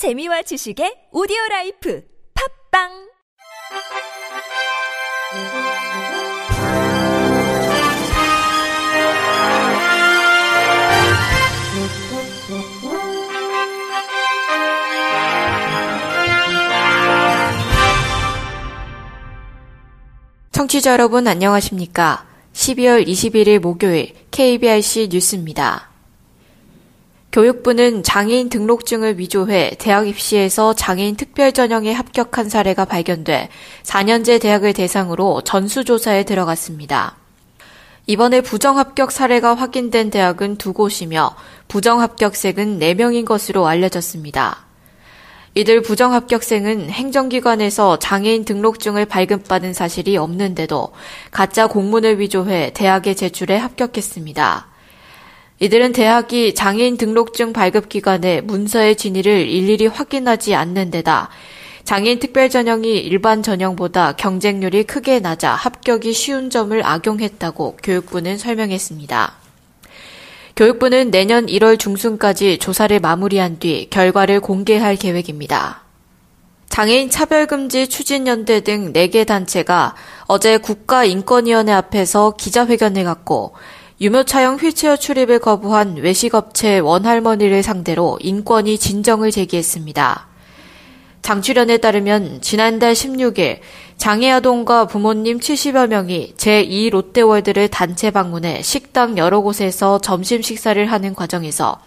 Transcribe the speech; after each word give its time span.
재미와 0.00 0.40
지식의 0.40 1.12
오디오 1.12 1.36
라이프 1.50 2.02
팝빵 2.72 2.88
청취자 20.50 20.92
여러분 20.92 21.28
안녕하십니까? 21.28 22.26
12월 22.54 23.06
21일 23.06 23.58
목요일 23.58 24.14
KBRC 24.30 25.10
뉴스입니다. 25.12 25.89
교육부는 27.32 28.02
장애인 28.02 28.48
등록증을 28.48 29.18
위조해 29.18 29.70
대학 29.78 30.08
입시에서 30.08 30.74
장애인 30.74 31.16
특별 31.16 31.52
전형에 31.52 31.92
합격한 31.92 32.48
사례가 32.48 32.84
발견돼 32.86 33.48
4년제 33.84 34.40
대학을 34.40 34.72
대상으로 34.72 35.42
전수조사에 35.42 36.24
들어갔습니다. 36.24 37.16
이번에 38.06 38.40
부정합격 38.40 39.12
사례가 39.12 39.54
확인된 39.54 40.10
대학은 40.10 40.56
두 40.56 40.72
곳이며 40.72 41.36
부정합격생은 41.68 42.80
4명인 42.80 43.24
것으로 43.24 43.68
알려졌습니다. 43.68 44.66
이들 45.54 45.82
부정합격생은 45.82 46.90
행정기관에서 46.90 47.98
장애인 48.00 48.44
등록증을 48.44 49.04
발급받은 49.04 49.74
사실이 49.74 50.16
없는데도 50.16 50.92
가짜 51.30 51.68
공문을 51.68 52.18
위조해 52.18 52.72
대학에 52.74 53.14
제출해 53.14 53.56
합격했습니다. 53.56 54.69
이들은 55.60 55.92
대학이 55.92 56.54
장애인 56.54 56.96
등록증 56.96 57.52
발급 57.52 57.90
기관에 57.90 58.40
문서의 58.40 58.96
진위를 58.96 59.46
일일이 59.46 59.86
확인하지 59.86 60.54
않는 60.54 60.90
데다 60.90 61.28
장애인 61.84 62.18
특별 62.18 62.48
전형이 62.48 62.96
일반 62.98 63.42
전형보다 63.42 64.12
경쟁률이 64.12 64.84
크게 64.84 65.20
낮아 65.20 65.52
합격이 65.52 66.14
쉬운 66.14 66.48
점을 66.48 66.80
악용했다고 66.82 67.76
교육부는 67.82 68.38
설명했습니다. 68.38 69.34
교육부는 70.56 71.10
내년 71.10 71.46
1월 71.46 71.78
중순까지 71.78 72.58
조사를 72.58 72.98
마무리한 73.00 73.58
뒤 73.58 73.88
결과를 73.90 74.40
공개할 74.40 74.96
계획입니다. 74.96 75.82
장애인 76.70 77.10
차별금지 77.10 77.88
추진연대 77.88 78.60
등 78.60 78.92
4개 78.92 79.26
단체가 79.26 79.94
어제 80.26 80.56
국가인권위원회 80.56 81.72
앞에서 81.72 82.34
기자회견을 82.38 83.04
갖고 83.04 83.54
유모차용 84.02 84.56
휠체어 84.56 84.96
출입을 84.96 85.40
거부한 85.40 85.96
외식업체 85.96 86.78
원할머니를 86.78 87.62
상대로 87.62 88.16
인권위 88.22 88.78
진정을 88.78 89.30
제기했습니다. 89.30 90.26
장출연에 91.20 91.76
따르면 91.76 92.40
지난달 92.40 92.94
16일 92.94 93.58
장애아동과 93.98 94.86
부모님 94.86 95.38
70여 95.38 95.86
명이 95.88 96.32
제2 96.38 96.90
롯데월드를 96.90 97.68
단체 97.68 98.10
방문해 98.10 98.62
식당 98.62 99.18
여러 99.18 99.40
곳에서 99.40 99.98
점심 99.98 100.40
식사를 100.40 100.82
하는 100.90 101.14
과정에서 101.14 101.78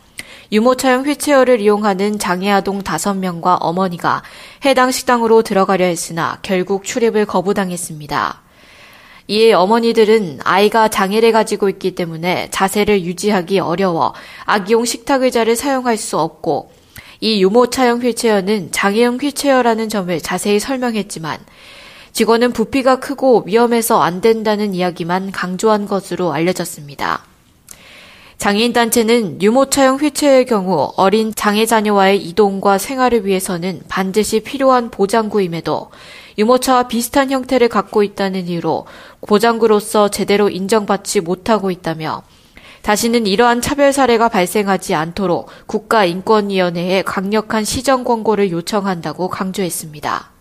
유모차용 0.52 1.08
휠체어를 1.08 1.62
이용하는 1.62 2.20
장애아동 2.20 2.84
5명과 2.84 3.58
어머니가 3.60 4.22
해당 4.66 4.92
식당으로 4.92 5.42
들어가려 5.42 5.86
했으나 5.86 6.38
결국 6.44 6.84
출입을 6.84 7.26
거부당했습니다. 7.26 8.43
이에 9.28 9.54
어머니들은 9.54 10.40
아이가 10.44 10.90
장애를 10.90 11.32
가지고 11.32 11.70
있기 11.70 11.96
때문에 11.96 12.50
자세를 12.52 13.04
유지하기 13.04 13.60
어려워 13.60 14.14
아기용 14.46 14.86
식탁 14.86 15.24
의자를 15.24 15.56
사용할 15.56 15.98
수 15.98 16.20
없고 16.20 16.72
이 17.22 17.42
유모차용 17.42 18.02
휠체어는 18.02 18.72
장애용 18.72 19.18
휠체어라는 19.18 19.88
점을 19.88 20.20
자세히 20.20 20.60
설명했지만 20.60 21.40
직원은 22.12 22.52
부피가 22.52 23.00
크고 23.00 23.44
위험해서 23.46 24.02
안 24.02 24.20
된다는 24.20 24.76
이야기만 24.76 25.32
강조한 25.32 25.88
것으로 25.88 26.34
알려졌습니다. 26.34 27.26
장애인 28.38 28.74
단체는 28.74 29.42
유모차용 29.42 30.00
휠체어의 30.00 30.46
경우 30.46 30.92
어린 30.98 31.34
장애 31.34 31.66
자녀와의 31.66 32.22
이동과 32.28 32.78
생활을 32.78 33.26
위해서는 33.26 33.84
반드시 33.88 34.42
필요한 34.42 34.92
보장구임에도 34.92 35.92
유모차와 36.38 36.88
비슷한 36.88 37.32
형태를 37.32 37.70
갖고 37.70 38.04
있다는 38.04 38.48
이유로 38.48 38.86
보장구로서 39.28 40.10
제대로 40.10 40.50
인정받지 40.50 41.22
못하고 41.22 41.72
있다며 41.72 42.24
다시는 42.84 43.26
이러한 43.28 43.62
차별 43.62 43.94
사례가 43.94 44.28
발생하지 44.28 44.94
않도록 44.94 45.50
국가인권위원회에 45.68 47.04
강력한 47.04 47.64
시정 47.64 48.04
권고를 48.04 48.52
요청한다고 48.52 49.30
강조했습니다. 49.30 50.32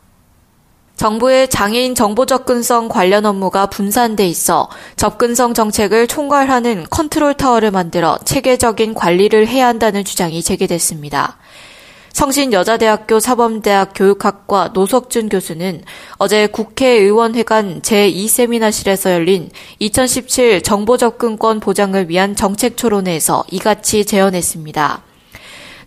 정부의 0.96 1.48
장애인 1.48 1.94
정보 1.94 2.26
접근성 2.26 2.88
관련 2.88 3.26
업무가 3.26 3.66
분산돼 3.66 4.26
있어 4.28 4.68
접근성 4.96 5.54
정책을 5.54 6.06
총괄하는 6.06 6.86
컨트롤 6.90 7.34
타워를 7.34 7.70
만들어 7.70 8.18
체계적인 8.24 8.94
관리를 8.94 9.48
해야 9.48 9.66
한다는 9.66 10.04
주장이 10.04 10.42
제기됐습니다. 10.42 11.38
성신여자대학교 12.12 13.20
사범대학 13.20 13.92
교육학과 13.94 14.70
노석준 14.74 15.28
교수는 15.28 15.82
어제 16.18 16.46
국회의원회관 16.46 17.80
제2세미나실에서 17.82 19.10
열린 19.10 19.50
2017 19.78 20.62
정보접근권 20.62 21.60
보장을 21.60 22.08
위한 22.08 22.36
정책 22.36 22.76
토론회에서 22.76 23.44
이같이 23.50 24.04
제언했습니다. 24.04 25.02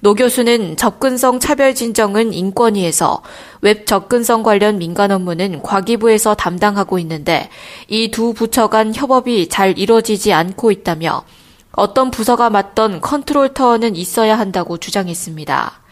노 0.01 0.13
교수는 0.13 0.77
접근성 0.77 1.39
차별 1.39 1.73
진정은 1.73 2.33
인권위에서 2.33 3.21
웹 3.61 3.87
접근성 3.87 4.43
관련 4.43 4.77
민간 4.77 5.11
업무는 5.11 5.61
과기부에서 5.63 6.35
담당하고 6.35 6.99
있는데 6.99 7.49
이 7.87 8.09
두 8.11 8.33
부처 8.33 8.67
간 8.67 8.93
협업이 8.93 9.47
잘 9.49 9.77
이루어지지 9.77 10.33
않고 10.33 10.71
있다며 10.71 11.23
어떤 11.71 12.11
부서가 12.11 12.49
맡던 12.49 13.01
컨트롤 13.01 13.53
타워는 13.53 13.95
있어야 13.95 14.37
한다고 14.37 14.77
주장했습니다. 14.77 15.84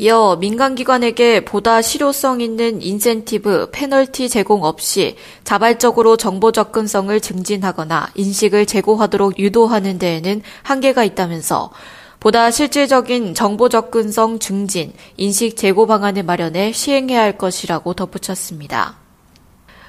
이어 0.00 0.36
민간기관에게 0.40 1.44
보다 1.44 1.82
실효성 1.82 2.40
있는 2.40 2.80
인센티브, 2.80 3.68
페널티 3.70 4.30
제공 4.30 4.64
없이 4.64 5.14
자발적으로 5.44 6.16
정보 6.16 6.52
접근성을 6.52 7.20
증진하거나 7.20 8.08
인식을 8.14 8.64
제고하도록 8.64 9.38
유도하는 9.38 9.98
데에는 9.98 10.40
한계가 10.62 11.04
있다면서 11.04 11.70
보다 12.18 12.50
실질적인 12.50 13.34
정보 13.34 13.68
접근성 13.68 14.38
증진, 14.38 14.94
인식 15.18 15.58
제고 15.58 15.86
방안을 15.86 16.22
마련해 16.22 16.72
시행해야 16.72 17.20
할 17.20 17.36
것이라고 17.36 17.92
덧붙였습니다. 17.92 18.96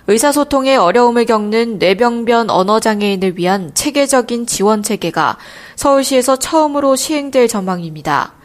의사소통에 0.08 0.76
어려움을 0.76 1.24
겪는 1.24 1.80
뇌병변 1.80 2.50
언어장애인을 2.50 3.38
위한 3.38 3.74
체계적인 3.74 4.46
지원 4.46 4.84
체계가 4.84 5.38
서울시에서 5.78 6.36
처음으로 6.36 6.98
시행될 6.98 7.48
전망입니다. 7.48 8.41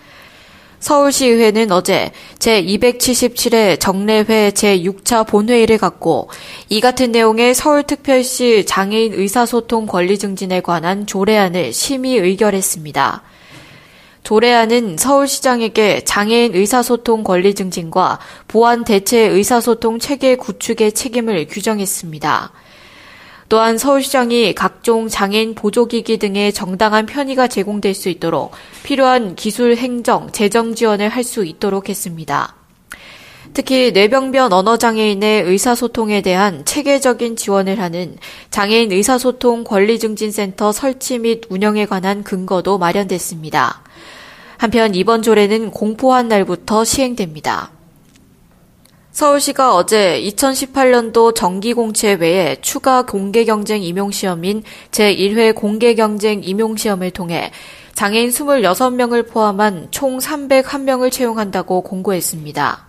서울시의회는 0.87 1.73
어제 1.73 2.13
제277회 2.39 3.81
정례회 3.81 4.53
제6차 4.53 5.27
본회의를 5.27 5.79
갖고 5.79 6.31
이 6.69 6.81
같은 6.81 7.11
내용의 7.11 7.57
서울특별시 7.57 8.67
장애인 8.67 9.15
의사소통 9.15 9.87
권리 9.87 10.17
증진에 10.17 10.61
관한 10.61 11.05
조례안을 11.05 11.73
심의 11.73 12.19
의결했습니다. 12.19 13.25
조례안은 14.23 14.97
서울시장에게 14.97 16.05
장애인 16.05 16.55
의사소통 16.55 17.25
권리 17.25 17.55
증진과 17.55 18.21
보안 18.47 18.85
대체 18.85 19.19
의사소통 19.19 19.99
체계 19.99 20.37
구축의 20.37 20.93
책임을 20.93 21.49
규정했습니다. 21.49 22.53
또한 23.49 23.79
서울시장이 23.79 24.55
각종 24.55 25.09
장애인 25.09 25.55
보조기기 25.55 26.19
등의 26.19 26.53
정당한 26.53 27.07
편의가 27.07 27.47
제공될 27.47 27.95
수 27.95 28.09
있도록 28.09 28.53
필요한 28.83 29.37
기술 29.37 29.77
행정, 29.77 30.33
재정 30.33 30.75
지원을 30.75 31.09
할 31.09 31.27
수 31.27 31.45
있도록 31.45 31.89
했습니다. 31.89 32.55
특히 33.53 33.91
뇌병변 33.93 34.53
언어장애인의 34.53 35.45
의사소통에 35.45 36.21
대한 36.21 36.65
체계적인 36.65 37.37
지원을 37.37 37.81
하는 37.81 38.17
장애인 38.51 38.93
의사소통 38.93 39.65
권리증진센터 39.65 40.73
설치 40.73 41.19
및 41.19 41.43
운영에 41.49 41.87
관한 41.87 42.23
근거도 42.23 42.79
마련됐습니다. 42.79 43.83
한편 44.59 44.95
이번 44.95 45.23
조례는 45.23 45.71
공포한 45.71 46.29
날부터 46.29 46.85
시행됩니다. 46.85 47.76
서울시가 49.17 49.75
어제 49.75 50.21
2018년도 50.25 51.35
정기공채 51.35 52.19
외에 52.21 52.57
추가 52.61 53.07
공개경쟁 53.07 53.83
임용시험인 53.83 54.63
제1회 54.91 55.55
공개경쟁 55.55 56.45
임용시험을 56.45 57.13
통해 57.13 57.51
장애인 57.95 58.29
26명을 58.29 59.27
포함한 59.27 59.89
총 59.91 60.19
301명을 60.19 61.11
채용한다고 61.11 61.81
공고했습니다. 61.81 62.87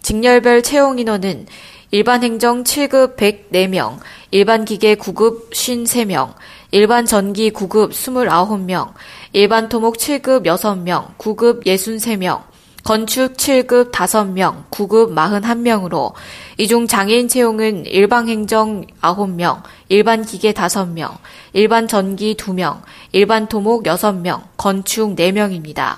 직렬별 0.00 0.62
채용 0.62 1.00
인원은 1.00 1.46
일반 1.90 2.22
행정 2.22 2.62
7급 2.62 3.16
104명, 3.16 3.98
일반 4.30 4.64
기계 4.64 4.94
9급 4.94 5.50
53명, 5.50 6.34
일반 6.70 7.04
전기 7.04 7.50
9급 7.50 7.90
29명, 7.90 8.92
일반 9.32 9.68
토목 9.68 9.96
7급 9.96 10.44
6명, 10.44 11.16
9급 11.16 11.66
63명, 11.66 12.42
건축 12.86 13.36
7급 13.36 13.90
5명, 13.90 14.62
9급 14.70 15.12
41명으로 15.12 16.12
이 16.56 16.68
중 16.68 16.86
장애인 16.86 17.26
채용은 17.26 17.84
일반 17.86 18.28
행정 18.28 18.84
9명, 19.02 19.62
일반 19.88 20.24
기계 20.24 20.52
5명, 20.52 21.16
일반 21.52 21.88
전기 21.88 22.36
2명, 22.36 22.82
일반 23.10 23.48
토목 23.48 23.82
6명, 23.82 24.40
건축 24.56 25.16
4명입니다. 25.16 25.96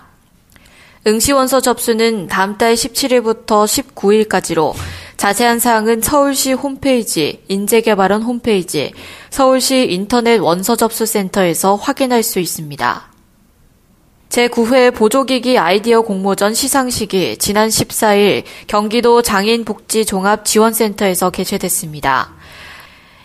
응시원서 1.06 1.60
접수는 1.60 2.26
다음 2.26 2.56
달 2.56 2.72
17일부터 2.72 3.66
19일까지로 3.66 4.72
자세한 5.18 5.58
사항은 5.58 6.00
서울시 6.00 6.54
홈페이지, 6.54 7.44
인재개발원 7.48 8.22
홈페이지, 8.22 8.94
서울시 9.28 9.88
인터넷 9.90 10.38
원서 10.38 10.74
접수 10.74 11.04
센터에서 11.04 11.74
확인할 11.74 12.22
수 12.22 12.40
있습니다. 12.40 13.17
제9회 14.28 14.94
보조기기 14.94 15.58
아이디어 15.58 16.02
공모전 16.02 16.54
시상식이 16.54 17.38
지난 17.38 17.68
14일 17.68 18.44
경기도 18.66 19.22
장애인복지종합지원센터에서 19.22 21.30
개최됐습니다. 21.30 22.32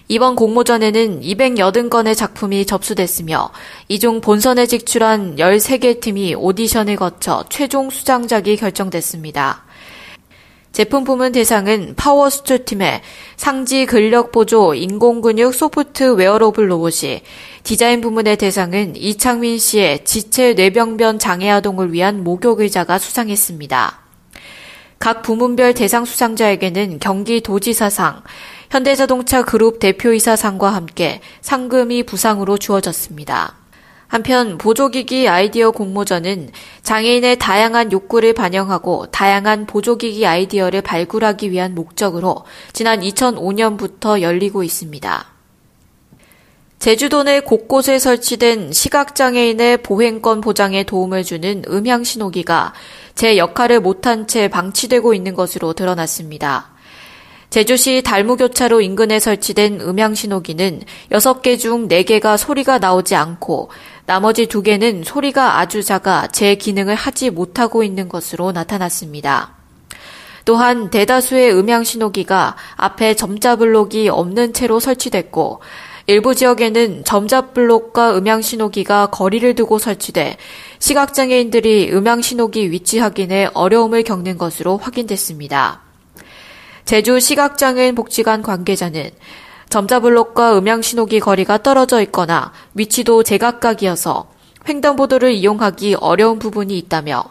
이번 0.07 0.35
공모전에는 0.35 1.21
280건의 1.21 2.15
작품이 2.15 2.65
접수됐으며 2.65 3.49
이 3.89 3.99
중 3.99 4.21
본선에 4.21 4.65
진출한 4.65 5.35
13개 5.37 5.99
팀이 5.99 6.35
오디션을 6.35 6.95
거쳐 6.95 7.43
최종 7.49 7.89
수상작이 7.89 8.55
결정됐습니다. 8.57 9.63
제품 10.73 11.03
부문 11.03 11.33
대상은 11.33 11.93
파워스투 11.95 12.65
팀의 12.65 13.03
상지 13.37 13.85
근력 13.85 14.31
보조 14.31 14.73
인공근육 14.73 15.53
soft 15.53 16.15
wearable 16.15 16.71
로봇이 16.71 17.21
디자인 17.61 18.01
부문의 18.01 18.37
대상은 18.37 18.95
이창민 18.95 19.59
씨의 19.59 20.03
지체 20.03 20.53
뇌병변 20.53 21.19
장애 21.19 21.51
아동을 21.51 21.93
위한 21.93 22.23
목욕 22.23 22.59
의자가 22.59 22.97
수상했습니다. 22.97 23.99
각 24.97 25.21
부문별 25.21 25.75
대상 25.75 26.05
수상자에게는 26.05 26.97
경기도지사상, 26.97 28.23
현대자동차 28.71 29.43
그룹 29.43 29.77
대표이사상과 29.77 30.73
함께 30.73 31.21
상금이 31.41 32.01
부상으로 32.01 32.57
주어졌습니다. 32.57 33.62
한편 34.13 34.59
보조기기 34.59 35.27
아이디어 35.27 35.71
공모전은 35.71 36.51
장애인의 36.83 37.39
다양한 37.39 37.91
욕구를 37.91 38.33
반영하고 38.33 39.07
다양한 39.07 39.65
보조기기 39.65 40.27
아이디어를 40.27 40.83
발굴하기 40.83 41.49
위한 41.49 41.73
목적으로 41.73 42.43
지난 42.73 43.01
2005년부터 43.01 44.21
열리고 44.21 44.61
있습니다. 44.61 45.25
제주도 46.77 47.23
내 47.23 47.39
곳곳에 47.39 47.97
설치된 47.97 48.71
시각장애인의 48.71 49.77
보행권 49.77 50.41
보장에 50.41 50.83
도움을 50.83 51.23
주는 51.23 51.63
음향신호기가 51.67 52.73
제 53.15 53.37
역할을 53.37 53.79
못한 53.79 54.27
채 54.27 54.47
방치되고 54.47 55.15
있는 55.15 55.33
것으로 55.33 55.73
드러났습니다. 55.73 56.73
제주시 57.53 58.01
달무교차로 58.03 58.81
인근에 58.81 59.19
설치된 59.19 59.79
음향신호기는 59.81 60.81
6개 61.11 61.59
중 61.59 61.87
4개가 61.87 62.35
소리가 62.35 62.79
나오지 62.79 63.13
않고 63.13 63.69
나머지 64.05 64.47
2개는 64.47 65.03
소리가 65.05 65.59
아주 65.59 65.81
작아 65.81 66.27
제 66.27 66.55
기능을 66.55 66.95
하지 66.95 67.29
못하고 67.29 67.83
있는 67.83 68.09
것으로 68.09 68.51
나타났습니다. 68.51 69.55
또한 70.45 70.89
대다수의 70.89 71.53
음향 71.53 71.85
신호기가 71.85 72.57
앞에 72.75 73.15
점자 73.15 73.55
블록이 73.55 74.09
없는 74.09 74.53
채로 74.53 74.81
설치됐고 74.81 75.61
일부 76.05 76.35
지역에는 76.35 77.05
점자 77.05 77.51
블록과 77.51 78.17
음향 78.17 78.41
신호기가 78.41 79.07
거리를 79.07 79.55
두고 79.55 79.79
설치돼 79.79 80.35
시각장애인들이 80.79 81.93
음향 81.93 82.21
신호기 82.21 82.71
위치 82.71 82.99
확인에 82.99 83.49
어려움을 83.53 84.03
겪는 84.03 84.37
것으로 84.37 84.77
확인됐습니다. 84.77 85.79
제주 86.83 87.21
시각장애인 87.21 87.95
복지관 87.95 88.41
관계자는 88.41 89.11
점자블록과 89.73 90.55
음향신호기 90.59 91.19
거리가 91.19 91.63
떨어져 91.63 91.99
있거나 92.03 92.53
위치도 92.75 93.23
제각각이어서 93.23 94.27
횡단보도를 94.69 95.31
이용하기 95.31 95.95
어려운 95.95 96.37
부분이 96.37 96.77
있다며 96.77 97.23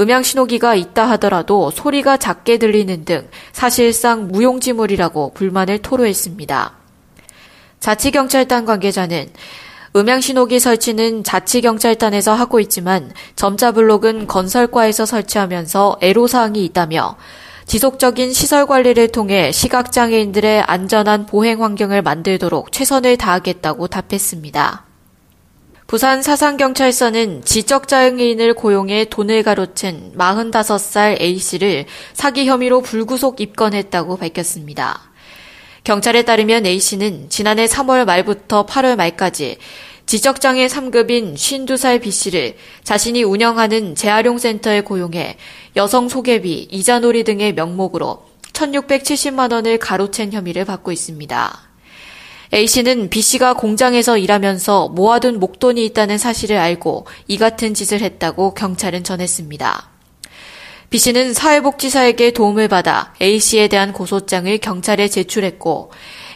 음향신호기가 0.00 0.76
있다 0.76 1.10
하더라도 1.10 1.70
소리가 1.70 2.16
작게 2.16 2.56
들리는 2.56 3.04
등 3.04 3.28
사실상 3.52 4.28
무용지물이라고 4.28 5.34
불만을 5.34 5.82
토로했습니다. 5.82 6.72
자치경찰단 7.80 8.64
관계자는 8.64 9.28
음향신호기 9.94 10.60
설치는 10.60 11.22
자치경찰단에서 11.22 12.32
하고 12.32 12.60
있지만 12.60 13.12
점자블록은 13.36 14.26
건설과에서 14.26 15.04
설치하면서 15.04 15.98
애로사항이 16.00 16.64
있다며 16.64 17.18
지속적인 17.66 18.32
시설 18.32 18.66
관리를 18.66 19.08
통해 19.08 19.50
시각장애인들의 19.50 20.62
안전한 20.62 21.26
보행 21.26 21.62
환경을 21.62 22.02
만들도록 22.02 22.72
최선을 22.72 23.16
다하겠다고 23.16 23.88
답했습니다. 23.88 24.84
부산 25.86 26.22
사상경찰서는 26.22 27.44
지적장애인을 27.44 28.54
고용해 28.54 29.06
돈을 29.06 29.42
가로챈 29.42 30.16
45살 30.16 31.20
A씨를 31.20 31.84
사기 32.12 32.46
혐의로 32.46 32.80
불구속 32.80 33.40
입건했다고 33.40 34.16
밝혔습니다. 34.16 35.00
경찰에 35.84 36.22
따르면 36.22 36.64
A씨는 36.64 37.28
지난해 37.28 37.66
3월 37.66 38.06
말부터 38.06 38.64
8월 38.64 38.96
말까지 38.96 39.58
지적장애 40.06 40.66
3급인 40.66 41.34
52살 41.34 42.02
B씨를 42.02 42.56
자신이 42.82 43.22
운영하는 43.22 43.94
재활용센터에 43.94 44.82
고용해 44.82 45.36
여성 45.76 46.08
소개비, 46.08 46.68
이자놀이 46.70 47.24
등의 47.24 47.54
명목으로 47.54 48.26
1670만 48.52 49.52
원을 49.52 49.78
가로챈 49.78 50.32
혐의를 50.32 50.64
받고 50.64 50.92
있습니다. 50.92 51.60
A씨는 52.52 53.08
B씨가 53.10 53.54
공장에서 53.54 54.16
일하면서 54.16 54.90
모아둔 54.90 55.40
목돈이 55.40 55.84
있다는 55.86 56.18
사실을 56.18 56.58
알고 56.58 57.06
이 57.26 57.36
같은 57.36 57.74
짓을 57.74 58.00
했다고 58.00 58.54
경찰은 58.54 59.02
전했습니다. 59.02 59.90
B씨는 60.90 61.34
사회복지사에게 61.34 62.30
도움을 62.32 62.68
받아 62.68 63.12
A씨에 63.20 63.66
대한 63.66 63.92
고소장을 63.92 64.56
경찰에 64.58 65.08
제출했고 65.08 65.90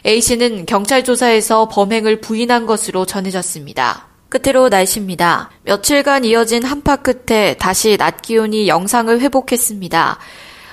A씨는 0.05 0.65
경찰 0.65 1.03
조사에서 1.03 1.67
범행을 1.67 2.21
부인한 2.21 2.65
것으로 2.65 3.05
전해졌습니다. 3.05 4.07
끝으로 4.29 4.69
날씨입니다. 4.69 5.49
며칠간 5.63 6.23
이어진 6.23 6.63
한파 6.63 6.95
끝에 6.95 7.55
다시 7.55 7.97
낮 7.97 8.21
기온이 8.21 8.67
영상을 8.67 9.19
회복했습니다. 9.19 10.19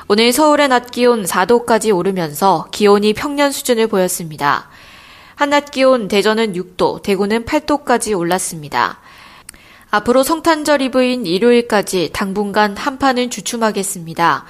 오늘 0.09 0.33
서울의 0.33 0.69
낮 0.69 0.91
기온 0.91 1.25
4도까지 1.25 1.95
오르면서 1.97 2.69
기온이 2.71 3.15
평년 3.15 3.51
수준을 3.51 3.89
보였습니다. 3.89 4.69
한낮 5.35 5.71
기온 5.71 6.07
대전은 6.07 6.53
6도, 6.53 7.03
대구는 7.03 7.45
8도까지 7.45 8.17
올랐습니다. 8.17 9.01
앞으로 9.91 10.23
성탄절 10.23 10.83
이브인 10.83 11.27
일요일까지 11.27 12.11
당분간 12.13 12.77
한파는 12.77 13.31
주춤하겠습니다. 13.31 14.45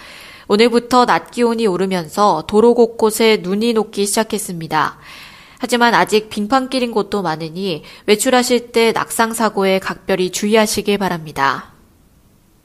오늘부터 0.49 1.07
낮 1.07 1.31
기온이 1.31 1.67
오르면서 1.67 2.45
도로 2.47 2.75
곳곳에 2.75 3.39
눈이 3.43 3.73
녹기 3.73 4.07
시작했습니다. 4.07 4.99
하지만 5.59 5.95
아직 5.95 6.29
빙판길인 6.29 6.93
곳도 6.93 7.23
많으니 7.23 7.83
외출하실 8.07 8.73
때 8.73 8.93
낙상 8.93 9.33
사고에 9.33 9.79
각별히 9.79 10.31
주의하시길 10.31 10.99
바랍니다. 10.99 11.73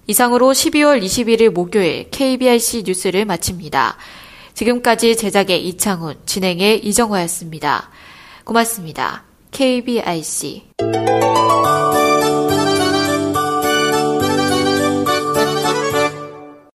이상으로 0.08 0.52
12월 0.52 1.02
21일 1.02 1.50
목요일 1.50 2.10
KBRC 2.12 2.84
뉴스를 2.86 3.26
마칩니다. 3.26 3.98
지금까지 4.54 5.16
제작의 5.16 5.66
이창훈, 5.68 6.16
진행의 6.26 6.86
이정화였습니다. 6.86 7.90
고맙습니다. 8.44 9.24
KBRC 9.52 10.64